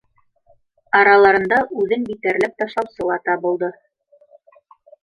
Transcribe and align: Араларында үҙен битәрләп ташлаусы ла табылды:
Араларында 0.99 1.59
үҙен 1.83 2.09
битәрләп 2.09 2.59
ташлаусы 2.65 3.09
ла 3.13 3.21
табылды: 3.31 3.73